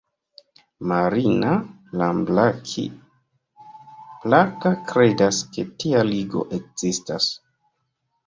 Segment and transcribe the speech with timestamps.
[0.91, 1.51] Marina
[2.01, 7.29] Lambraki-Plaka kredas ke tia ligo ekzistas.